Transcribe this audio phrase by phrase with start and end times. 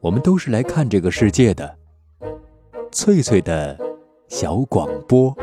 [0.00, 1.76] 我们都是来看这个世界的。
[2.92, 3.76] 翠翠的
[4.28, 5.36] 小广播。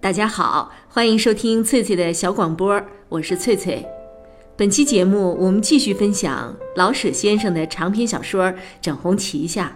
[0.00, 3.84] 大家好，欢迎收听翠翠的小广播，我是翠翠。
[4.56, 8.44] 本期节目我们继续分享老舍先生的长篇小说
[8.80, 9.66] 《整红旗下》。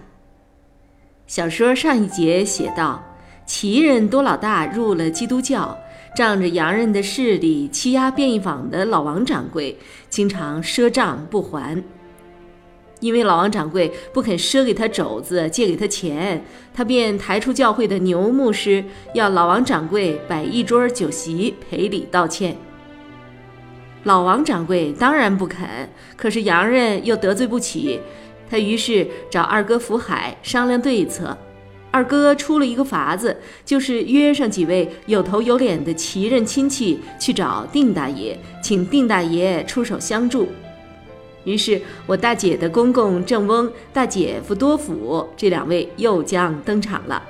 [1.27, 3.03] 小说上一节写道：
[3.45, 5.77] 旗人多老大入了基督教，
[6.15, 9.77] 仗着洋人的势力欺压便宜坊的老王掌柜，
[10.09, 11.83] 经常赊账不还。
[12.99, 18.85] 因为老王掌柜不肯赊给他肘子，借给他钱，他便抬出教会的牛牧师，
[19.15, 22.55] 要老王掌柜摆一桌酒席赔礼道歉。
[24.05, 25.67] 老王掌柜当然不肯，
[26.17, 28.01] 可是洋人又得罪不起，
[28.51, 31.37] 他于是找二哥福海商量对策。
[31.91, 40.49] 二哥出了一个法子，就是约上几位有头有脸的旗人亲戚去找定大爷，请定大爷出手相助。
[41.45, 47.23] 于是我大姐的公公郑翁、大姐夫多福这两位又将登场了。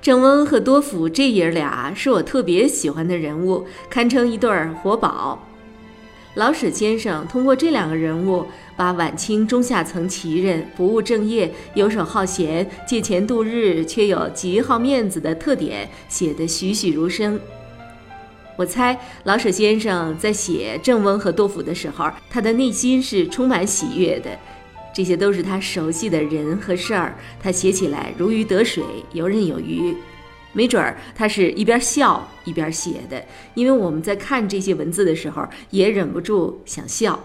[0.00, 4.48] 郑翁和多福这爷俩是我特别喜欢的人物，堪称一对
[4.82, 5.42] 活宝。
[6.36, 17.40] 老舍先生通过这两个人物，把晚清中下层旗人不务正业、游手好闲、借钱度日，却又极好面子的特点写得栩栩如生。
[18.54, 24.30] 我猜老舍先生在写郑翁和杜甫的时候，他的内心是充满喜悦的。
[24.94, 29.94] 这些都是他熟悉的人和事儿，他写起来如鱼得水，游刃有余。
[30.56, 37.22] 没准儿他是一边笑一边写的，因为我们在看这些文字的时候，也忍不住想笑。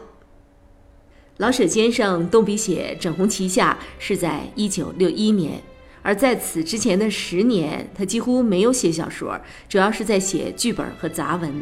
[1.38, 5.62] 老舍先生动笔写《整红旗下》是在一九六一年。
[6.04, 11.54] 而在此之前的十年，他几乎没有写小说，主要是在写剧本和杂文。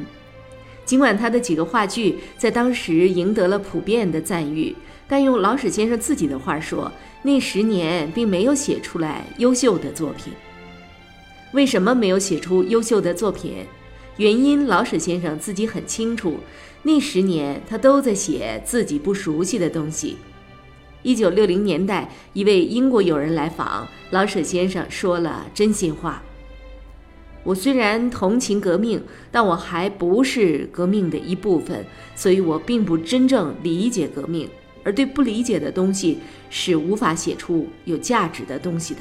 [0.85, 4.75] 尽管他的几个话剧在当时赢得了普遍的赞誉，
[5.07, 6.91] 但用老舍先生自己的话说，
[7.21, 10.33] 那十年并没有写出来优秀的作品。
[11.53, 13.65] 为什么没有写出优秀的作品？
[14.17, 16.37] 原因老舍先生自己很清楚，
[16.83, 20.17] 那十年他都在写自己不熟悉的东西。
[21.01, 26.21] 一九六零年代，一位英国友人来访，老舍先生说了真心话
[27.43, 31.83] ：“我虽然同情革命，但我还不是革命的一部分，
[32.15, 34.47] 所以我并不真正理解革命，
[34.83, 38.99] 而对不理解的东西是无法写出有价值的东西的。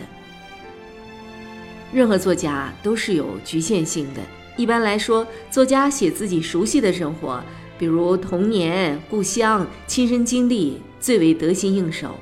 [1.92, 4.20] 任何作家都是有局限性的。
[4.56, 7.42] 一般来说，作家写自己熟悉的生活。”
[7.78, 12.16] 比如童年、故乡、亲身经历最为得心应手。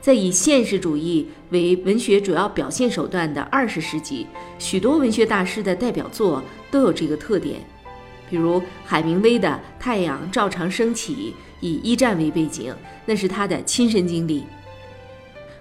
[0.00, 4.26] 在以现实主义为文学主要表现手段的二十世纪，
[4.58, 7.60] 许多文学大师的代表作都有这个特点。
[8.30, 9.46] 比如海明威的
[9.78, 12.74] 《太阳照常升起》，以一战为背景，
[13.04, 14.44] 那是他的亲身经历。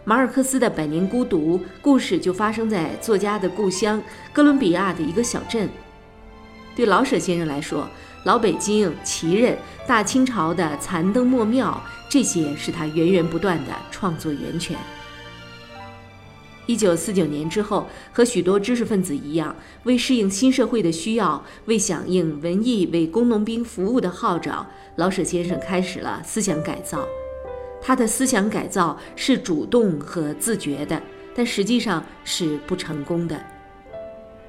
[0.10, 4.02] 马尔克斯的《百年孤独》，故事就发生在作家的故乡
[4.34, 5.70] 哥伦比亚的一个小镇。
[6.76, 7.88] 对老舍先生来说，
[8.24, 9.56] 老北京、旗人、
[9.86, 14.76] 大清朝的残灯墨庙，这些是他源源不断的创作源泉。
[16.66, 24.66] 一九四九年之后，和许多知识分子一样，为适应新社会的需要，为响应文艺为工农兵服务的号召，
[24.96, 27.08] 老舍先生开始了思想改造。
[27.82, 31.02] 他的思想改造是主动和自觉的，
[31.36, 33.40] 但实际上是不成功的。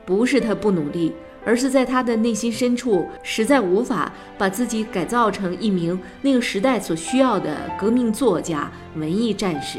[0.05, 1.13] 不是他不努力。
[1.43, 9.79] 而是在他的内心深处，实在无法把自己改造成一名那个时代所需要的革命作家、文艺战士。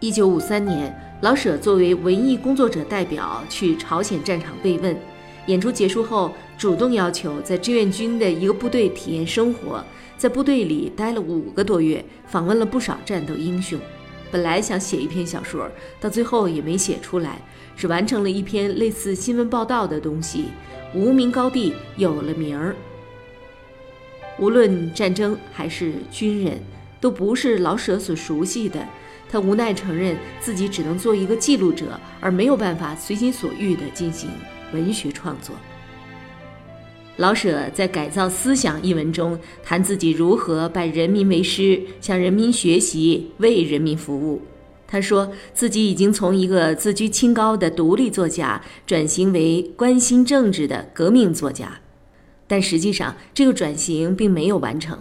[0.00, 4.94] 一九五三年，老舍作为文艺工作者代表去朝鲜战场慰问，
[5.46, 9.82] 演出结束后，主动要求在志愿军的一个部队体验生活，
[10.16, 13.78] 在部队里待了五个多月，访问了不少战斗英雄。
[14.30, 15.70] 本来想写一篇小说，
[16.00, 17.40] 到最后也没写出来。
[17.76, 20.46] 只完成了一篇类似新闻报道的东西，
[20.94, 22.76] 无名高地有了名儿。
[24.38, 26.60] 无论战争还是军人，
[27.00, 28.86] 都不是老舍所熟悉的。
[29.28, 34.30] 他无奈承认自己只能做一个记录者，而没有办法随心所欲地进行
[34.72, 35.56] 文学创作。
[37.16, 44.42] 老舍在《改造思想》一文中谈自己如何拜人民为师，向人民学习，为人民服务。
[44.88, 51.80] 他说自己已经从一个自居清高的独立作家转型为关心政治的革命作家，
[52.48, 54.98] 但实际上这个转型并没有完成。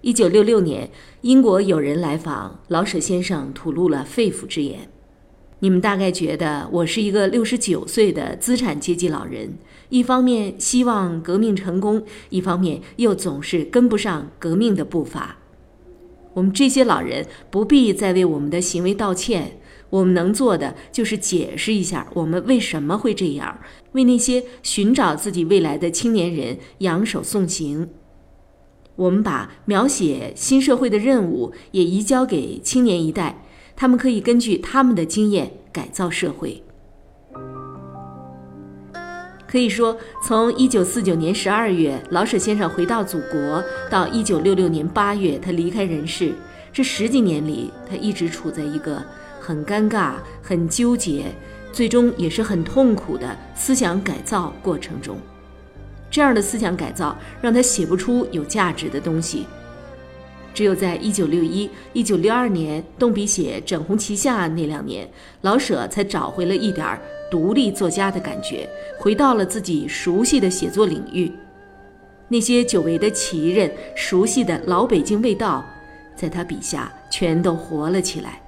[0.00, 4.88] 一九六六年，英国有人来访，老舍先生吐露了肺腑之言。
[5.62, 9.56] 你们大概觉得我是一个六十九岁的资产阶级老人，
[9.90, 15.36] 一方面希望革命成功，一方面又总是跟不上革命的步伐。
[16.34, 19.60] 我们这些老人不必再为我们的行为道歉，
[19.90, 23.60] 我们能做的就是解释一下我们为什么会这样，
[23.92, 27.88] 为那些寻找自己未来的青年人扬手送行。
[28.96, 33.44] 我们把描写新社会的任务也移交给青年一代，
[33.76, 36.62] 他们可以根据他们的经验改造社会。
[39.46, 46.32] 可以说，从1949年12月老舍先生回到祖国，到1966年8月他离开人世，
[46.72, 49.02] 这十几年里，他一直处在一个
[49.38, 51.26] 很尴尬、很纠结，
[51.70, 55.18] 最终也是很痛苦的思想改造过程中。
[56.10, 59.46] 这样的思想改造让他写不出有价值的东西。
[60.54, 65.08] 只有在1961、1962年动笔写《整红旗下》那两年，
[65.40, 66.98] 老舍才找回了一点
[67.30, 68.68] 独立作家的感觉，
[68.98, 71.32] 回到了自己熟悉的写作领域。
[72.28, 75.64] 那些久违的奇人、熟悉的老北京味道，
[76.14, 78.40] 在他笔下全都活了起来。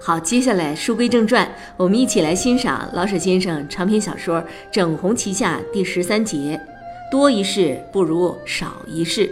[0.00, 4.40] 好，接下来书归正传，我们一起来欣赏老舍先生长篇小说
[4.70, 6.60] 《整红旗下》第十三节：
[7.10, 9.28] 多一事不如少一事。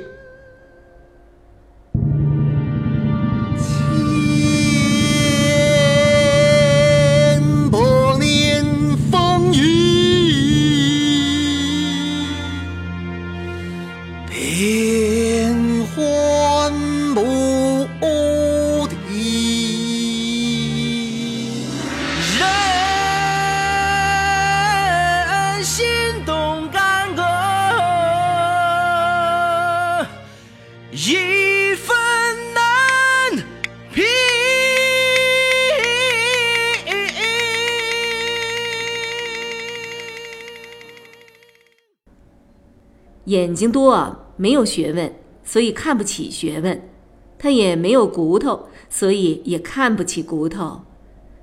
[43.35, 46.79] 眼睛多，没有学问，所以看不起学问；
[47.37, 50.83] 他也没有骨头，所以也看不起骨头。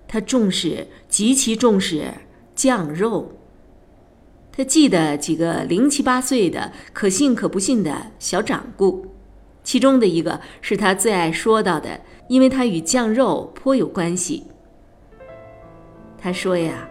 [0.08, 2.06] 他重视，极其重视
[2.56, 3.34] 酱肉。
[4.54, 9.06] 他记得几个零七八岁的可信可不信的小掌故，
[9.64, 12.00] 其中的一个是他最爱说到的，
[12.30, 14.44] 因为他与酱肉颇有关系。
[16.18, 16.91] 他说呀。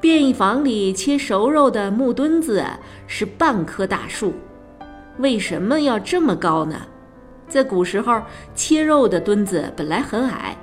[0.00, 2.64] 便衣房里切熟肉的木墩子
[3.06, 4.32] 是半棵大树，
[5.18, 6.76] 为什么要这么高呢？
[7.46, 8.22] 在古时候，
[8.54, 10.56] 切肉的墩子本来很矮，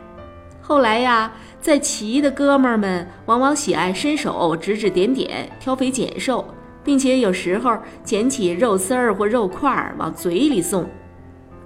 [0.60, 1.31] 后来呀，
[1.62, 6.44] 在骑的哥们儿们往往喜爱伸手指指点点、挑肥拣瘦，
[6.83, 10.90] 并且有时候捡起肉丝儿或肉块儿往嘴里送，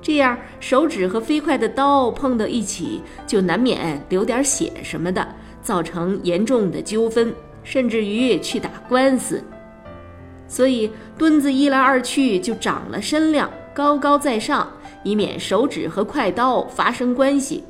[0.01, 5.25] 这样手指和飞快的刀碰到一起，就难免流点血什么的，
[5.61, 7.33] 造成严重的纠纷。
[7.63, 9.43] 甚至于去打官司，
[10.47, 14.71] 所以墩子一来二去就长了身量，高高在上，
[15.03, 17.63] 以免手指和快刀发生关系。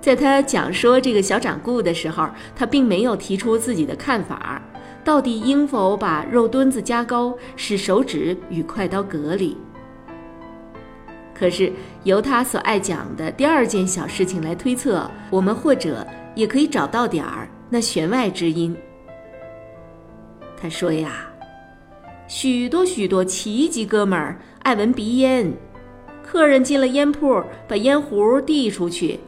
[0.00, 4.60] 在他讲说这个小掌故的时候，他并没有提出自己的看法，
[5.02, 9.56] 到底应否把肉墩子加高，使手指与快刀隔离。
[11.34, 11.72] 可是
[12.04, 17.48] 由他所爱讲的第二件小事情来推测，我们或者也可以找到点儿。
[17.74, 18.76] 那弦外之音。
[20.56, 21.28] 他说呀，
[22.28, 25.52] 许多许多奇级哥们儿爱闻鼻烟，
[26.22, 29.18] 客人进了烟铺，把烟壶递出去，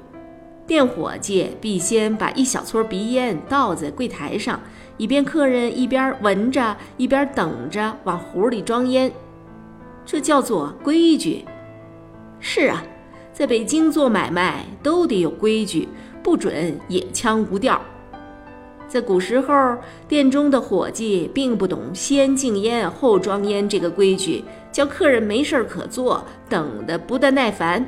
[0.64, 4.60] 店伙计必先把一小撮鼻烟倒在柜台上，
[4.96, 9.10] 以便客人一边闻着一边等着往壶里装烟，
[10.04, 11.44] 这叫做规矩。
[12.38, 12.84] 是啊，
[13.32, 15.88] 在北京做买卖都得有规矩，
[16.22, 17.82] 不准野腔无调。
[18.88, 19.76] 在古时候，
[20.06, 27.84] 店中的伙计并不懂先敬烟后装烟这个规矩，叫客人没事可做，等得不得耐烦。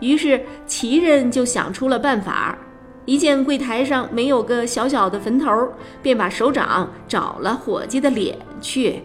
[0.00, 2.58] 于是奇人就想出了办法，
[3.04, 5.68] 一见柜台上没有个小小的坟头，
[6.02, 9.00] 便把手掌找了伙计的脸去。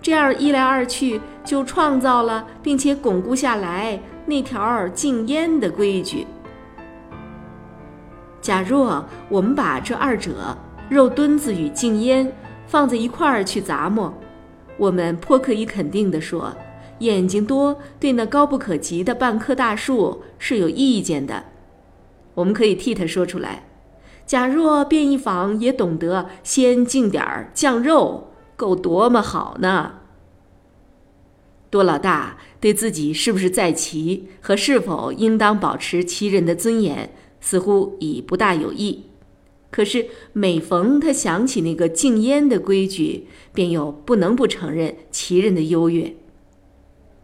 [0.00, 6.26] 这样一来二去，就创造了并且巩固下来那条禁烟的规矩。
[8.44, 10.54] 假若我们把这二者
[10.90, 12.30] 肉墩子与禁烟
[12.66, 14.12] 放在一块儿去咂摸，
[14.76, 16.54] 我们颇可以肯定地说，
[16.98, 21.42] 眼睛多对那高不可及的半棵大树是有意见的。
[22.34, 23.64] 我们可以替他说出来：
[24.26, 29.92] 假若便衣坊也懂得先敬点儿酱肉，够多么好呢？
[31.70, 37.10] 多老大对自己是不是在旗和是否应当保持旗人的尊严，
[37.44, 39.04] 似乎已不大有益。
[39.70, 46.14] 可是每逢他想起那个禁烟的规矩，便又不能不承认旗人的优越。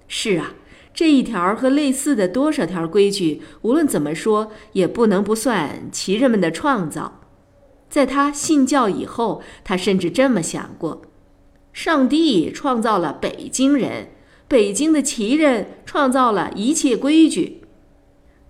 [0.07, 0.55] 是啊，
[0.93, 7.21] 这一条和类似的多少条规矩，无论怎么说，也不能不算旗人们的创造。
[7.89, 11.03] 在他信教以后，他甚至这么想过：
[11.73, 14.09] 上帝创造了北京人，
[14.49, 17.63] 北京的旗人创造了一切规矩。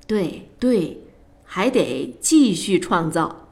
[0.06, 1.04] 对对，
[1.52, 3.48] 还得继续创造。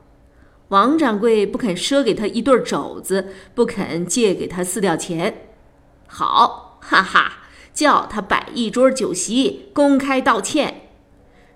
[0.69, 5.49] 王掌柜不肯赊给他一对肘子，不肯借给他四吊钱。
[6.07, 7.38] 好，哈哈，
[7.75, 10.83] 叫他摆一桌酒席，公开道歉。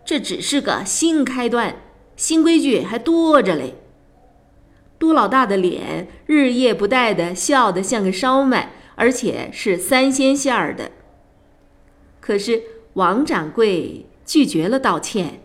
[0.05, 1.77] 这只是个新开端，
[2.17, 3.77] 新规矩还多着嘞。
[4.99, 10.91] 多老大的脸日夜不带的笑得像个烧麦，而且是三鲜馅儿的。
[12.19, 12.63] 可是
[12.95, 15.41] 王掌柜拒绝了道歉，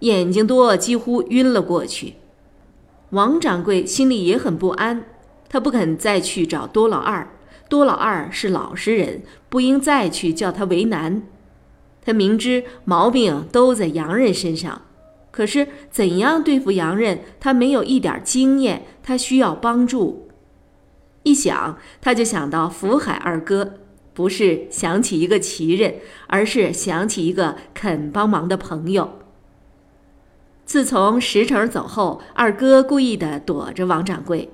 [0.00, 2.14] 眼睛多几乎晕了过去。
[3.10, 5.04] 王掌柜心里也很不安，
[5.48, 7.28] 他不肯再去找多老二。
[7.68, 11.22] 多老二是老实人，不应再去叫他为难。
[12.04, 14.82] 他明知毛病都在洋人身上，
[15.32, 20.28] 可是怎样对付洋人，他没有一点经验，他需要帮助。
[21.24, 23.74] 一想，他就想到福海二哥，
[24.14, 25.96] 不是想起一个奇人，
[26.28, 29.10] 而是想起一个肯帮忙的朋友。
[30.76, 34.50] 自从石成走后，二哥故意的躲着王掌柜。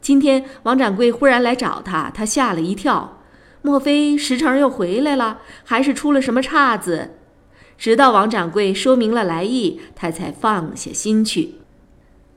[0.00, 3.18] 今天王掌柜忽然来找他，他吓了一跳。
[3.60, 7.10] 莫非石成又回来了，还是出了什么岔子？
[7.76, 11.56] 直到王掌柜说明了来意，他才放下心去。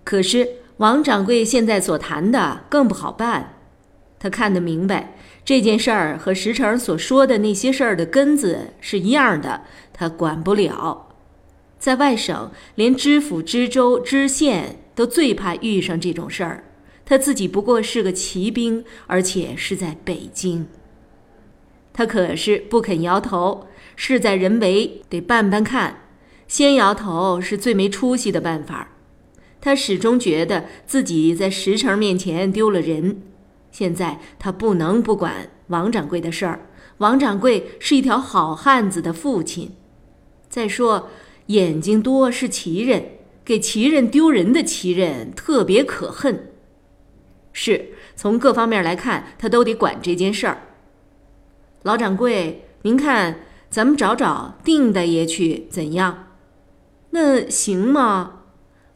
[0.03, 3.53] 可是王掌柜现在所谈的更不好办。
[4.19, 5.15] 他看得明白，
[5.46, 9.62] 这件事儿和石成所说的那些事儿的根子是一样的，
[9.93, 11.05] 他管不了。
[11.79, 16.65] 在外省，连知府、知州、知县都最怕遇上这种事儿。
[17.05, 20.67] 他自己不过是个骑兵，而且是在北京。
[21.93, 26.01] 他可是不肯摇头，事在人为，得办办看。
[26.48, 28.89] 先摇头是最没出息的办法。
[29.62, 33.21] 他始终觉得自己在石城面前丢了人。
[33.71, 36.67] 现在他不能不管王掌柜的事儿。
[36.98, 39.71] 王掌柜是一条好汉子的父亲。
[40.50, 41.09] 再说。
[41.50, 43.03] 眼睛多是奇人，
[43.44, 46.51] 给奇人丢人的奇人特别可恨。
[47.51, 50.62] 是从各方面来看，他都得管这件事儿。
[51.82, 53.39] 老掌柜，您看，
[53.72, 56.27] 咱们找找定大爷去怎样？
[57.10, 58.44] 那行吗？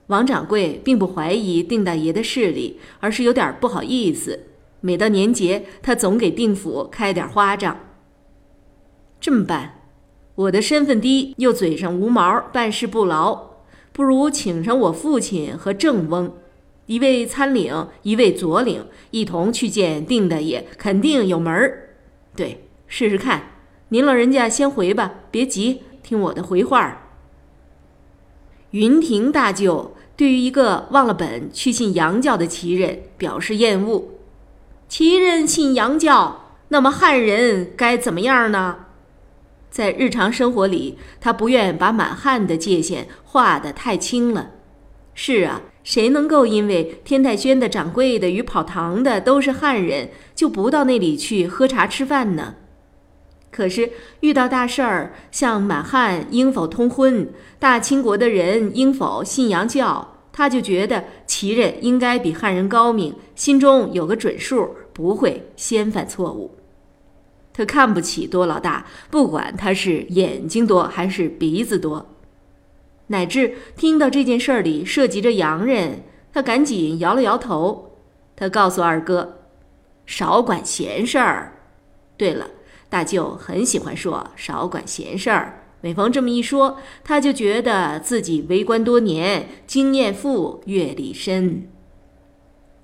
[0.07, 4.48] 王掌柜并不怀疑定大爷的势力，而是有点不好意思。
[4.81, 7.79] 每到年节，他总给定府开点花账。
[9.19, 9.79] 这么办？
[10.35, 13.51] 我的身份低，又嘴上无毛，办事不牢，
[13.91, 16.33] 不如请上我父亲和正翁，
[16.87, 21.89] 一位参领，一位左领，一同去见定大爷，肯定有门儿。
[22.35, 23.51] 对，试试看。
[23.89, 27.11] 您老人家先回吧，别急，听我的回话。
[28.71, 34.05] 云亭大舅对于一个忘了本去信洋教的旗人表示厌恶。
[34.87, 38.82] 旗人信洋教，那么汉人该怎么样呢？
[39.73, 44.51] 在日常生活里，他不愿把满汉的界限画得太清了。
[45.15, 52.53] 是啊，谁能够因为天泰轩的掌柜的与跑堂的都是汉人，就不到那里去喝茶吃饭呢？
[53.49, 53.89] 可是
[54.19, 57.27] 遇到大事儿，像满汉应否通婚，
[57.57, 66.51] 大清国的人应否信洋教，他就觉得旗人应该比汉人高明，心中有个准数，不会先犯错误。
[67.53, 72.10] 他看不起多老大，不管他是眼睛多还是鼻子多，
[73.07, 77.91] 乃至听到这件事儿里涉及着洋人，他赶紧摇了摇头。
[78.36, 79.41] 他告诉二哥
[80.07, 81.60] ：“少管闲事儿。”
[82.17, 82.48] 对了，
[82.89, 85.60] 大舅很喜欢说“少管闲事儿”。
[85.81, 91.69] 每逢这么一说，他就觉得自己为官多年，经验富，阅历深。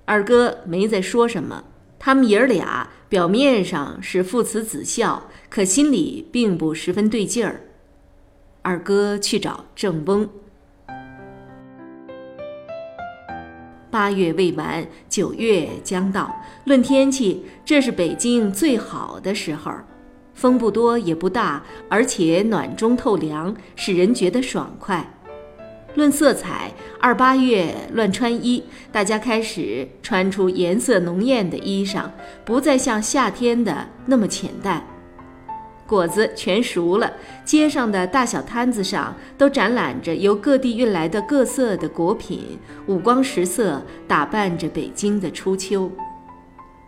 [0.04, 1.64] 二哥没再说什么。
[1.98, 7.62] 他们爷儿俩表面上是父慈子孝，可心里并不十分对劲儿。
[8.62, 10.28] 二哥去找郑翁。
[13.90, 16.40] 八月未完，九月将到。
[16.66, 19.72] 论天气，这是北京最好的时候，
[20.32, 25.19] 风不多也不大，而且暖中透凉，使人觉得爽快。
[25.94, 32.04] 论色彩，二八月乱穿衣，大家开始穿出颜色浓艳的衣裳，
[32.44, 34.82] 不再像夏天的那么浅淡。
[35.86, 37.12] 果子全熟了，
[37.44, 42.56] 街上的大小摊子上都展览着由各地运来的各色的果品，
[42.86, 45.90] 五光十色，打扮着北京的初秋。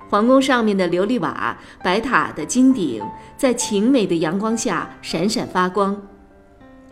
[0.09, 3.02] 皇宫上面的琉璃瓦、白塔的金顶，
[3.37, 6.00] 在晴美的阳光下闪闪发光。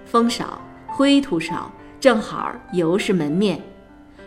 [0.04, 1.70] 风少，灰土少，
[2.00, 3.60] 正好油是门面。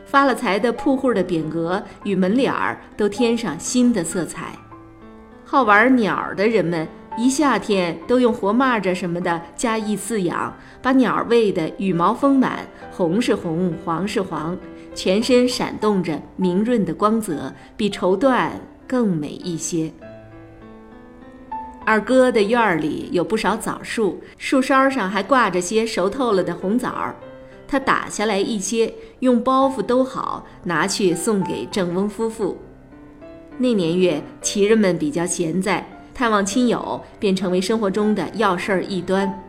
[0.05, 4.53] 发了财的铺户的匾额与门脸儿都添上新的色彩。
[5.43, 6.87] 好玩鸟的人们，
[7.17, 12.59] 一夏天都用活蚂蚱什么的加以饲养，把鸟喂得羽毛丰满，
[12.91, 14.55] 红是红，黄是黄，
[14.93, 18.51] 全身闪动着明润的光泽，比绸缎
[18.87, 19.91] 更美一些。
[21.85, 27.15] 二哥的院儿里有不少枣树，树梢上还挂着些熟透了的红枣儿。
[27.73, 32.55] 他打下来一些，用包袱兜好，拿去送给郑翁夫妇。
[33.57, 39.41] 那年月，旗人们比较闲在，探望亲友便成为生活中的要事儿一端。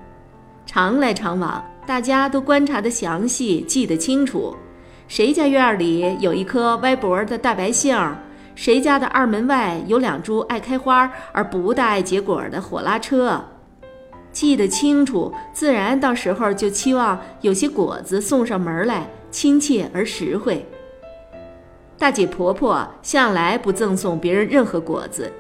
[0.65, 4.57] 常来常往，大家都观察得详细，记得清楚。
[5.07, 7.95] 谁家院里有一棵歪脖的大白杏？
[8.55, 13.45] 谁家的二门外有两株爱开花而不大爱结果的火拉车？
[14.35, 20.67] 记得清楚，自然到时候就期望有些果子送上门来，亲切而实惠。
[21.97, 25.33] 大姐婆婆向来不赠送别人任何果子，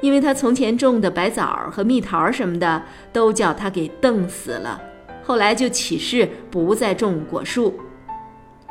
[0.00, 4.82] 因为她从前种的白枣和蜜桃什么的都叫她给冻死了，
[5.22, 7.78] 后来就起誓不再种果树。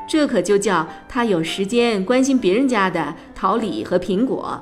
[0.06, 4.62] 这可就叫她有时间关心别人家的桃李和苹果。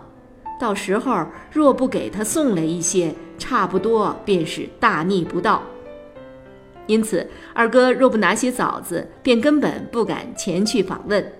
[0.59, 5.61] 到时候若不给他送来一些，差不多便是大逆不道，
[6.87, 11.31] 因此二哥若不拿些枣子，便根本不敢前去访问。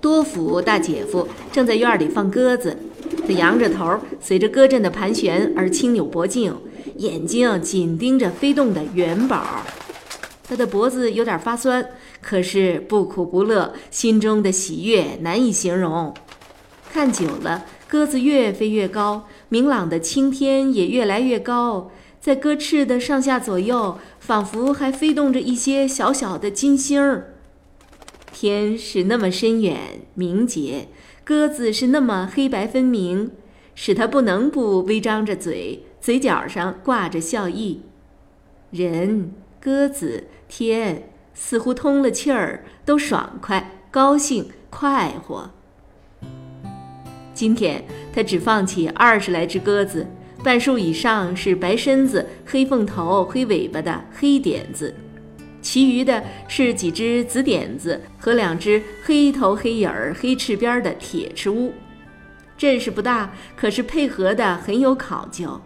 [0.00, 2.76] 多福大姐夫正在院里放鸽子，
[3.26, 6.54] 他仰着头，随着鸽阵的盘旋而轻扭脖颈，
[6.96, 9.42] 眼睛紧盯着飞动的元宝。
[10.46, 11.82] 他的脖子有点发酸，
[12.24, 16.14] 可是不苦不乐，心中的喜悦难以形容。
[16.90, 27.34] 看久了，鸽子越飞越高，明朗的青天也越来越高，在鸽翅的上下左右，仿佛还飞动着一些小小的金星儿。
[28.32, 29.76] 天是那么深远
[30.14, 30.88] 明洁，
[31.22, 33.32] 鸽子是那么黑白分明，
[33.74, 37.82] 使他不能不微张着嘴，嘴角上挂着笑意。
[38.70, 45.50] 人、鸽子、天，似乎通了气儿，都爽快、高兴、快活。
[47.34, 50.06] 今天他只放起二十来只鸽子，
[50.42, 54.94] 半数以上是白身子、黑凤头、黑尾巴的黑点子，
[55.60, 61.72] 其余的是几只紫点子和两只黑头黑眼儿、黑翅边的铁翅乌。
[62.56, 65.60] 阵势不大，可是配合的很有考究。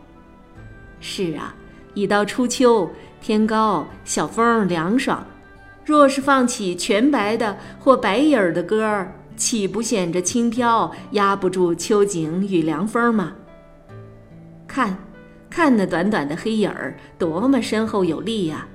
[1.00, 1.54] 是啊，
[1.92, 5.24] 一到初秋，天高，小风凉爽，
[5.88, 9.10] 若是放起全白的或白影儿的歌儿。
[9.38, 13.32] 岂不显着轻飘，压不住秋景与凉风吗？
[14.66, 14.98] 看，
[15.48, 18.68] 看那短短的黑影儿，多么深厚有力呀！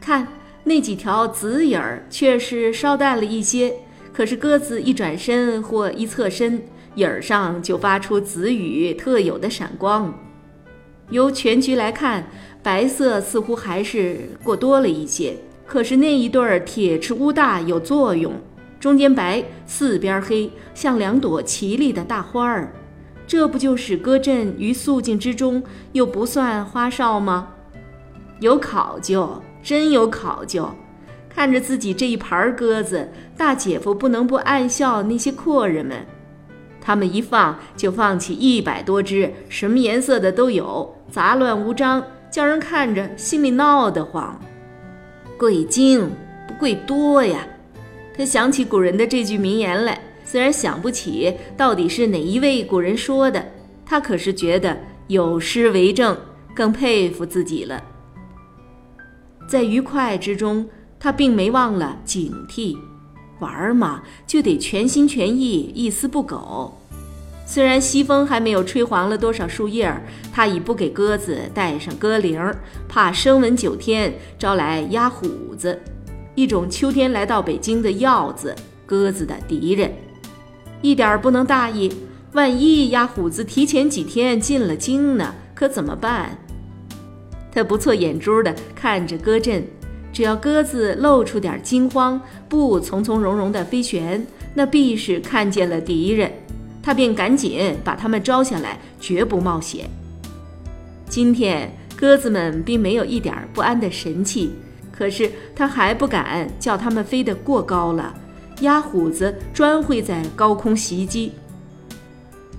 [0.00, 0.26] 看
[0.64, 3.74] 那几条紫影儿，却是稍淡了一些。
[4.10, 6.62] 可是鸽子一转身或一侧身，
[6.94, 10.18] 影儿上就发出紫羽特有的闪光。
[11.10, 12.24] 由全局来看，
[12.62, 15.36] 白色似乎还是过多了一些。
[15.70, 18.32] 可是那一对儿铁翅乌大有作用。
[18.80, 22.72] 中间白，四边黑，像两朵绮丽的大花儿，
[23.24, 27.50] 这不就使歌阵于肃静之中，又不算花哨吗？
[28.40, 30.68] 有考究，真有考究。
[31.32, 36.04] 看着自己这一盘鸽子，大姐夫不能不暗笑那些阔人们。
[36.80, 44.36] 他们一放就放起一百多只，什么颜色的都有，杂乱无章，叫人看着心里闹得慌。
[45.40, 46.10] 贵精
[46.46, 47.46] 不贵多呀。
[48.14, 53.42] 他想起古人的这句名言来，虽然想不起到底是哪一位古人说的，
[53.86, 56.14] 他可是觉得有诗为证，
[56.54, 57.82] 更佩服自己了。
[59.48, 62.76] 在愉快之中，他并没忘了警惕，
[63.38, 66.79] 玩嘛就得全心全意，一丝不苟。
[67.50, 70.00] 虽然西风还没有吹黄了多少树叶儿，
[70.32, 72.40] 他已不给鸽子带上鸽铃，
[72.88, 75.26] 怕声闻九天招来鸭虎
[75.58, 75.76] 子。
[76.36, 78.54] 一种秋天来到北京的鹞子，
[78.86, 79.92] 鸽子的敌人，
[80.80, 81.92] 一点不能大意。
[82.34, 85.34] 万一鸭虎子提前几天进了京呢？
[85.52, 86.38] 可怎么办？
[87.50, 89.64] 他不错眼珠的看着鸽阵，
[90.12, 96.30] 只要鸽子露出点惊慌，不从从容容的飞旋，那必是看见了敌人。
[96.82, 99.88] 他便赶紧把他们招下来，绝不冒险。
[101.08, 104.52] 今天鸽子们并没有一点不安的神气，
[104.90, 108.14] 可是他还不敢叫它们飞得过高了，
[108.60, 111.32] 鸭虎子专会在高空袭击。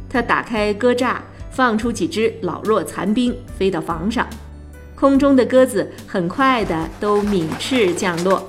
[0.09, 1.15] 他打开鸽栅，
[1.49, 4.27] 放出几只老弱残兵，飞到房上。
[4.93, 8.47] 空中的鸽子很快的都敏翅降落，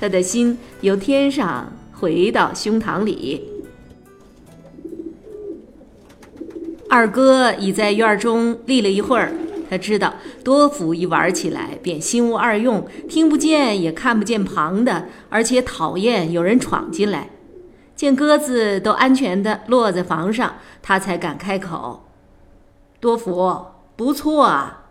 [0.00, 3.49] 他的心由天上回到胸膛里。
[6.90, 9.32] 二哥已在院中立了一会儿，
[9.70, 17.30] 他知道多福一玩起来便心无二用，听不见也看不见旁的，而且讨厌有人闯进来。
[17.94, 22.08] 见鸽子都安全的落在房上，他才敢开口
[22.98, 24.86] ：“多福，不错啊。”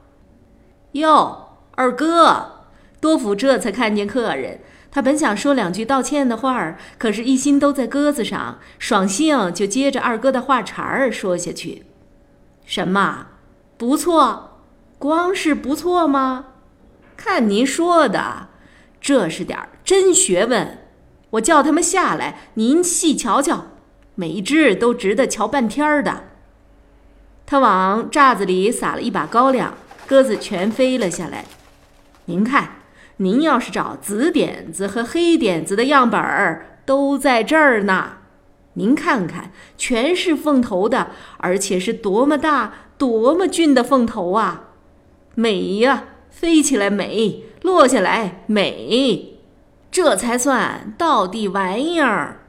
[0.93, 2.67] 哟，二哥，
[3.01, 4.61] 多福这才看见客人。
[4.91, 11.83] 他本想说两句道歉的话儿，可是，一心都在鸽子上，爽性就接着二哥的话茬儿说下去
[12.69, 13.25] ：“什么？
[13.79, 14.59] 不错？
[14.99, 16.45] 光是不错吗？
[17.17, 18.49] 看您说的，
[19.01, 20.77] 这是点真学问。”
[21.31, 23.65] 我叫他们下来，您细瞧瞧，
[24.13, 26.25] 每一只都值得瞧半天的。
[27.47, 29.73] 他往栅子里撒了一把高粱，
[30.05, 31.45] 鸽子全飞了下来。
[32.25, 32.75] 您看，
[33.17, 38.17] 您要是找紫点子和黑点子的样本儿，都在这儿呢。
[38.79, 44.69] 您看看，全是凤头的，而且是多么大、多么俊的凤头啊！
[45.35, 49.37] 美呀，飞起来美，落下来美。
[49.91, 52.45] 这才算到底玩意儿。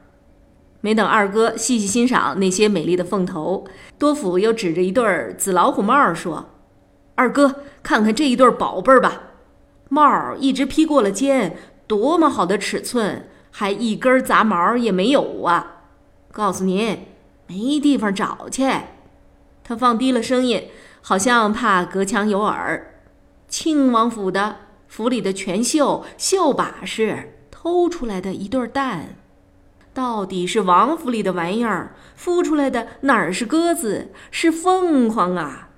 [0.79, 3.65] 没等二哥细细欣赏那些美丽的凤头，
[3.99, 6.49] 多福又指着一对紫老虎帽说
[7.15, 9.21] ：“二哥，看看这一对宝贝儿吧，
[9.89, 15.80] 帽一直披过了肩，多么好的尺寸，还一根杂毛也没有啊！
[16.31, 17.05] 告诉您，
[17.47, 18.67] 没地方找去。”
[19.63, 20.69] 他放低了声音，
[21.01, 22.95] 好像怕隔墙有耳。
[23.47, 24.57] 庆王府的。
[24.91, 29.15] 府里的全绣绣把式偷出来的一对蛋，
[29.93, 35.69] 到底是王府里的玩意儿，孵出来的哪儿是鸽子，是凤凰啊？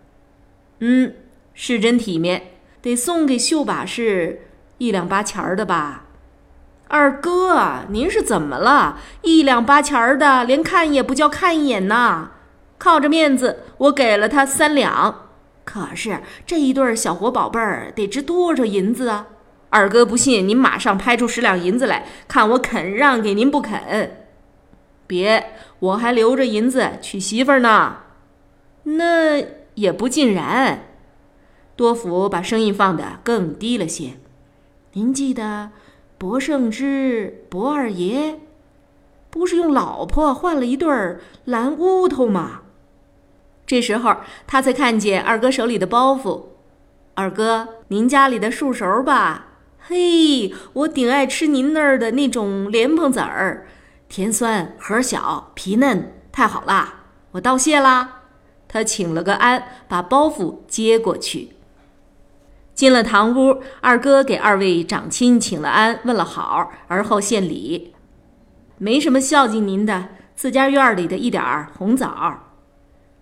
[0.80, 1.13] 嗯，
[1.54, 4.48] 是真体面，得送给绣把式
[4.80, 6.03] 一两八钱儿的吧？
[6.88, 9.00] 二哥，您是怎么了？
[9.24, 12.32] 一两八钱儿的，连看也不叫看一眼呐！
[12.78, 15.30] 靠着面子，我给了他三两。
[15.63, 19.28] 可是这一对小活宝贝儿得值多少银子啊？
[19.69, 24.26] 二哥不信，您马上拍出十两银子来看，我肯让给您不肯？
[25.08, 27.98] 别，我还留着银子娶媳妇呢。
[28.84, 29.41] 那
[29.76, 30.84] 也不尽然。
[31.76, 34.12] 多福把声音放得更低了些。
[34.91, 35.72] 您记得
[36.24, 38.40] 博胜之博二爷
[39.30, 40.90] 不是用老婆换了一对
[41.44, 42.62] 蓝乌头吗？
[43.66, 44.16] 这时候，
[44.48, 46.44] 他才看见二哥手里的包袱。
[47.16, 49.48] 二哥，您家里的树熟吧？
[49.82, 53.68] 嘿，我顶爱吃您那儿的那种莲蓬籽儿，
[54.08, 57.04] 甜酸，核小，皮嫩，太好啦！
[57.32, 58.22] 我道谢啦。
[58.70, 61.50] 他请了个安，把包袱接过去。
[62.74, 67.94] 进了堂屋，二哥给二位长亲请了安，问了好，而后献礼。
[68.78, 72.40] 没什么孝敬您的，自家院里的一点儿红枣。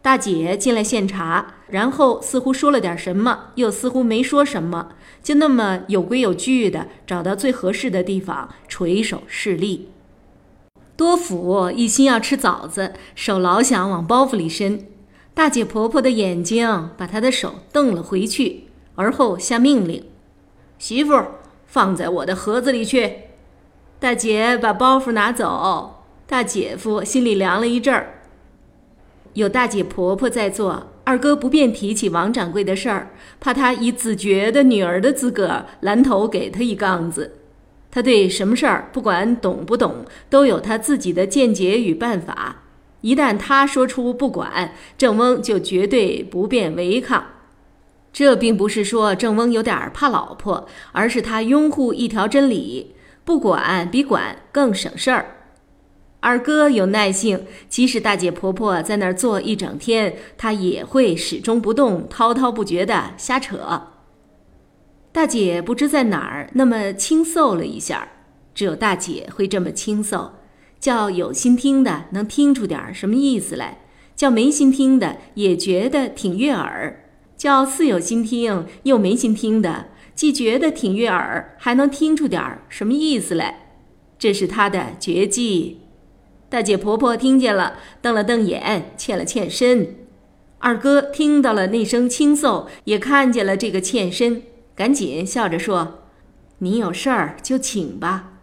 [0.01, 9.89] 大姐进来献茶，然后似乎说了点什么，又似乎没说什么，就那么有规有矩的找到最合适的地方垂手侍立。
[10.95, 14.87] 多福一心要吃枣子，手老想往包袱里伸。
[15.33, 18.63] 大姐婆婆的眼睛把她的手瞪了回去，
[19.01, 20.03] 而后下命令
[20.77, 21.19] ：“媳妇，
[21.65, 23.13] 放在我的盒子里去。”
[23.99, 28.21] 大姐把包袱拿走，大姐夫心里凉了一阵儿。
[29.33, 33.09] 有大姐婆婆在做，二哥不便提起王掌柜的事儿，
[33.39, 37.37] 怕他以子爵的女儿的资格拦头给他一杠子。
[37.89, 42.63] 他对什么事儿，不管懂不懂，都有他自己的见解与办法。
[43.01, 47.23] 一旦他说出不管，郑翁就绝对不便违抗。
[48.13, 55.37] 这并不是说郑翁有点怕老婆，而是他拥护一条真理：不管比管更省事儿。
[56.19, 63.87] 二哥有耐性，即使大姐婆婆在那儿坐一整天，他也会始终不动，滔滔不绝的瞎扯。
[65.11, 68.07] 大姐不知在哪儿那么轻奏了一下，
[68.53, 70.33] 只有大姐会这么轻奏，
[70.79, 73.79] 叫有心听的能听出点什么意思来，
[74.15, 77.00] 叫没心听的也觉得挺悦耳，
[77.41, 83.71] 叫似有心听又没心听的，既觉得挺悦耳，还能听出点什么意思来，
[84.19, 85.79] 这是他的绝技。
[86.49, 89.95] 大姐婆婆听见了，瞪了瞪眼，欠了欠身。
[90.59, 94.43] 二哥听到了那声轻嗽，也看见了这个欠身，
[94.75, 96.03] 赶紧笑着说
[96.59, 98.33] ：“你有事儿就请吧。”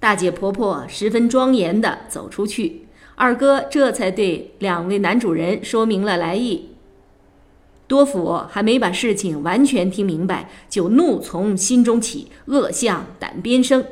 [0.00, 6.70] 大姐婆婆十分庄严地走出去，二哥这才对两位男主人说明了来意。
[7.86, 13.84] 多福还没把事情完全听明白，就怒从心中起，恶向胆边生。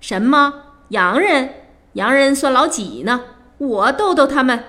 [0.00, 0.54] 什么
[0.88, 1.50] 洋人？
[1.94, 3.22] 洋人算老几呢？
[3.58, 4.64] 我逗逗他们。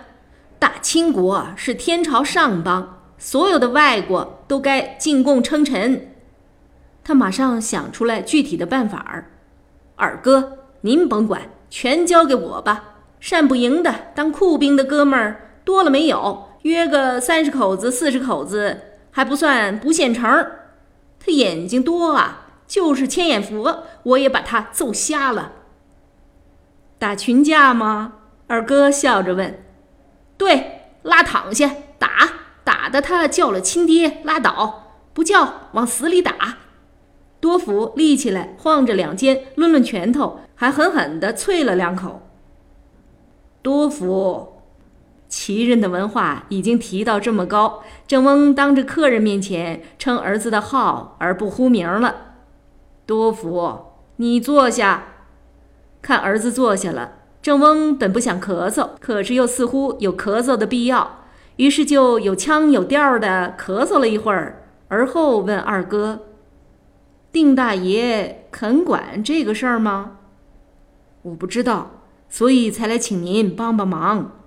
[0.58, 6.14] 大清国是天朝上邦，所有的外国都该进贡称臣。
[7.04, 9.32] 他马上想出来具体的办法儿。
[9.96, 12.96] 二哥，您甭管，全交给我吧。
[13.20, 16.51] 善不赢的，当酷兵的哥们儿多了没有？
[16.64, 20.24] 约个三十口子、四十口子，还不算不现成。
[21.20, 25.54] 他眼睛多啊，就是千眼佛，我也把他揍瞎了。
[26.98, 28.14] 打群架吗？
[28.48, 29.64] 二哥笑着问。
[30.38, 32.10] 对，拉躺下打，
[32.64, 36.58] 打的他叫了亲爹，拉倒；不叫，往死里打。
[37.40, 42.22] 多福立起来，晃着两肩，抡抡拳头，还狠狠地啐了两口。
[43.64, 44.51] 多福，
[45.32, 52.34] 旗人的文化已经提到这么高，郑翁当着客人面前称儿子的号而不呼名了。
[53.06, 53.80] 多福，
[54.18, 55.06] 你坐下。
[56.02, 61.24] 看儿子坐下了，郑翁本不想咳嗽，可是又似乎有咳嗽的必要，
[61.56, 66.20] 于是就有腔有调的咳嗽了一会儿，而后问二哥
[67.32, 70.18] ：“丁大爷肯管这个事儿吗
[71.24, 71.92] ？”“我不知道，
[72.28, 74.40] 所以才来请您帮帮忙。”“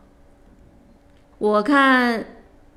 [1.45, 2.25] 我看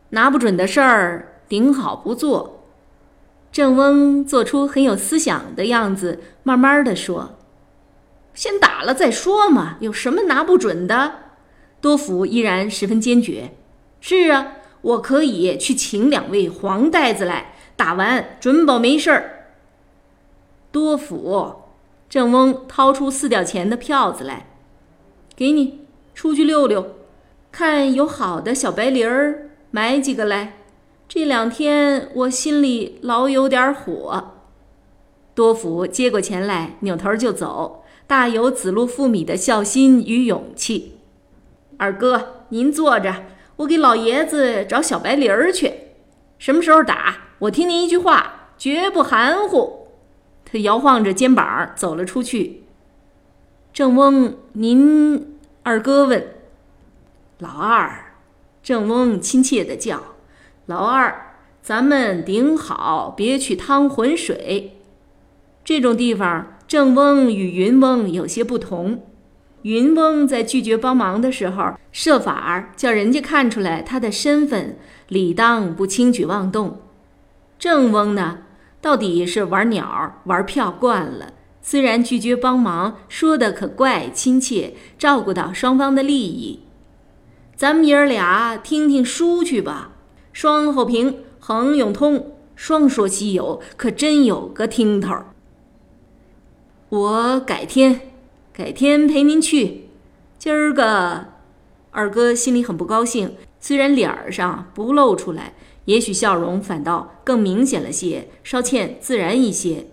[0.09, 2.65] 拿不准的事儿，顶好不做。”
[3.49, 7.37] 郑翁做出很有思想的样子，慢慢的说。
[8.33, 11.13] 先打了再说嘛，有什么拿不准的？
[11.79, 13.53] 多福依然十分坚决。
[14.01, 19.47] 是啊，我可以去请两位黄袋子来，打完准保没事儿。
[20.73, 21.61] 多福，
[22.09, 24.47] 郑翁掏出四吊钱的票子来，
[25.37, 26.96] 给你出去溜溜，
[27.57, 30.57] 看有好的小白梨儿，买几个来。
[31.07, 34.33] 这两天我心里老有点火。
[35.33, 37.83] 多福接过钱来，扭头就走。
[38.05, 40.99] 大有子路负米的孝心与勇气。
[41.77, 43.23] 二哥，您坐着，
[43.55, 45.73] 我给老爷子找小白梨儿去。
[46.37, 47.17] 什么时候打？
[47.39, 49.87] 我听您一句话，绝不含糊。
[50.45, 52.65] 他摇晃着肩膀走了出去。
[53.73, 56.36] 正翁，您二哥问。
[57.39, 58.13] 老二，
[58.63, 60.01] 郑翁亲切的叫。
[60.65, 64.79] 老二，咱们顶好，别去趟浑水。
[65.63, 66.53] 这种地方。
[66.67, 69.01] 郑翁与云翁有些不同，
[69.61, 76.81] 云翁在拒绝帮忙的时候，设法叫人家看出来他的身份，理当不轻举妄动。
[77.57, 78.39] 郑翁呢，
[78.81, 86.66] 到底是玩鸟玩票惯了，虽然拒绝帮忙，说的可怪亲切，照顾到双方的利益。
[87.57, 89.89] 咱们爷儿俩听听书去吧，
[90.31, 95.15] 双后平、横永通，双说西游，可真有个听头。
[96.89, 98.11] 我改天，
[98.53, 99.89] 改天陪您去。
[100.37, 101.29] 今儿个，
[101.89, 109.87] 二哥心里很不高兴，虽然脸儿上不露出来，也许笑容反倒更明显了些，稍欠自然一些。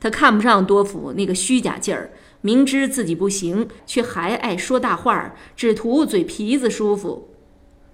[0.00, 2.10] 他看不上多福那个虚假劲儿，
[2.44, 7.30] 明知自己不行，却还爱说大话，只图嘴皮子舒服。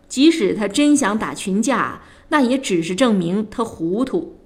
[0.08, 4.40] 即使他真想打群架，那也只是证明他糊涂。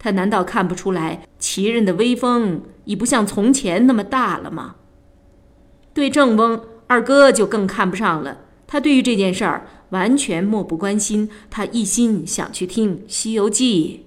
[0.00, 4.74] 他难道看不出来齐人的威风已不像从前那么大了吗？
[5.94, 8.40] 对郑翁二哥就更看不上了。
[8.66, 14.04] 他对于这件事儿完全漠不关心，他一心想去听《西游记》。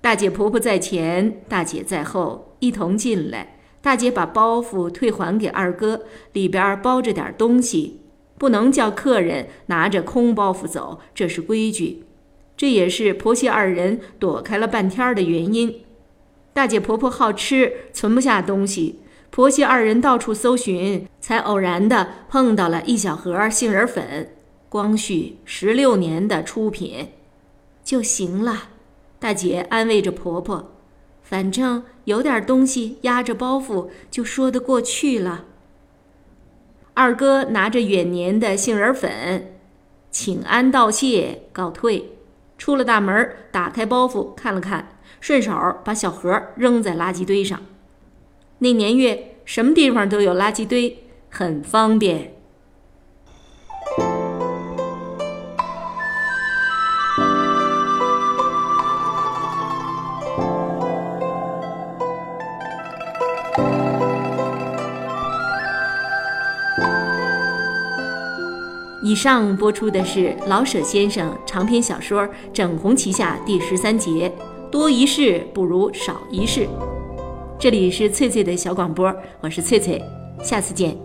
[0.00, 3.53] 大姐婆婆在前，大姐在后，一同进来。
[3.84, 8.00] 大姐把包袱退还给二哥，里边包着点东西，
[8.38, 12.02] 不能叫客人拿着空包袱走，这是规矩。
[12.56, 15.82] 这也是婆媳二人躲开了半天的原因。
[16.54, 24.32] 大姐婆婆好吃，存不下东西，婆媳二人到处搜寻，才偶然的碰到了一小盒杏仁粉，
[24.70, 27.08] 光绪十六年的出品，
[27.84, 28.70] 就行了。
[29.18, 30.72] 大姐安慰着婆婆
[31.22, 35.46] ：“反正有点东西压着包袱，就说得过去了。”
[36.94, 39.54] 二哥拿着远年的杏仁粉，
[40.10, 42.10] 请安道谢，告退。
[42.56, 45.52] 出了大门，打开包袱看了看，顺手
[45.84, 47.60] 把小盒扔在垃圾堆上。
[48.58, 52.33] 那年月，什么地方都有垃圾堆，很方便。
[69.14, 72.22] 以上播出的是老舍先生长篇小说
[72.52, 74.28] 《整红旗下》第十三节，
[74.72, 76.66] 多一事不如少一事。
[77.56, 80.02] 这里是翠翠的小广播，我是翠翠，
[80.42, 80.98] 下次见。